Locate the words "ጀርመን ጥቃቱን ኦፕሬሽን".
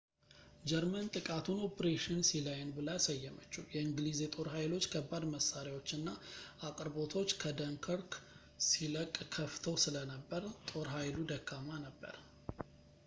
0.69-2.21